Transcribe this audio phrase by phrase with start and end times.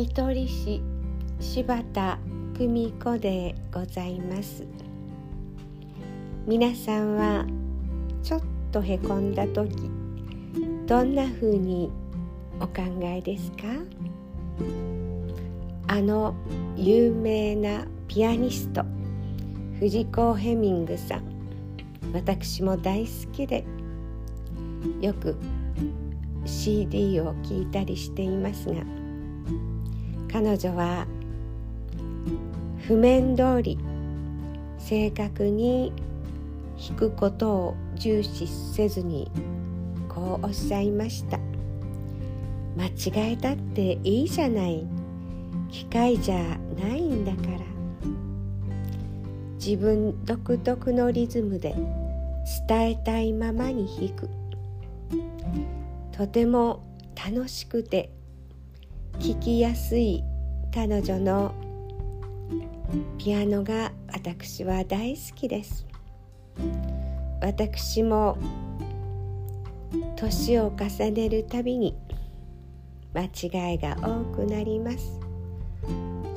[0.00, 0.80] 見取り師
[1.40, 2.18] 柴田
[2.56, 4.64] 久美子でございます。
[6.46, 7.44] 皆さんは
[8.22, 8.40] ちょっ
[8.72, 9.90] とへこんだ時
[10.86, 11.90] どんな風に
[12.60, 13.58] お考えですか？
[15.88, 16.34] あの
[16.78, 18.82] 有名なピアニスト
[19.80, 21.22] 藤子ヘミングさん
[22.14, 23.66] 私も大好きで
[25.02, 25.36] よく
[26.46, 28.76] CD を聴いたりしていますが
[30.32, 31.06] 彼女は
[32.86, 33.78] 譜面通り
[34.78, 35.92] 正確に
[36.88, 39.30] 弾くことを重視せずに
[40.08, 41.38] こうおっしゃいました。
[42.76, 44.86] 間違えたっていいじゃない。
[45.70, 46.36] 機械じゃ
[46.80, 47.58] ないんだから。
[49.56, 51.74] 自分独特のリズムで
[52.68, 54.30] 伝えたいままに弾く。
[56.12, 56.82] とても
[57.14, 58.10] 楽しくて
[59.18, 60.22] 聴きやすい
[60.72, 61.54] 彼女の
[63.18, 65.86] ピアノが私は大好きです。
[67.40, 68.38] 私も
[70.16, 71.96] 年を重ねるたびに
[73.14, 75.20] 間違いが多くなります。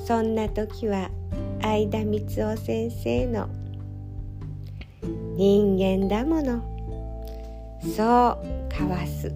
[0.06, 1.10] そんな時は
[1.62, 3.50] 相田光夫先生の
[5.36, 6.62] 「人間だもの。
[7.82, 7.98] そう
[8.70, 9.34] かわす」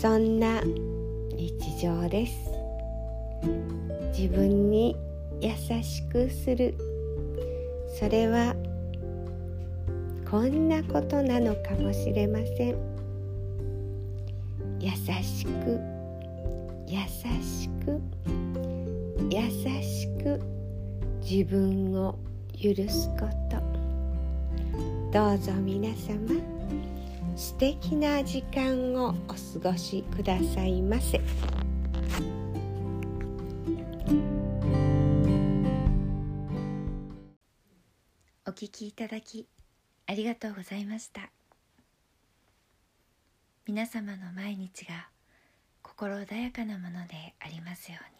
[0.00, 0.60] そんな
[1.34, 2.32] 日常です。
[4.16, 4.94] 自分に
[5.40, 5.50] 優
[5.82, 6.72] しくする。
[7.98, 8.54] それは
[10.30, 12.76] こんなことなのかもしれません。
[14.78, 14.90] 優
[15.20, 15.80] しく
[16.86, 16.98] 優
[17.42, 18.00] しく
[19.28, 19.50] 優
[19.82, 20.40] しく
[21.28, 22.16] 自分を
[22.52, 23.58] 許すこと。
[25.12, 26.57] どうぞ皆様。
[27.38, 31.20] 素敵な時間をお過ごしくださいませ。
[38.44, 39.46] お聞きいただき
[40.08, 41.30] ありがとうございました
[43.66, 45.08] 皆様の毎日が
[45.82, 48.17] 心穏やかなものでありますように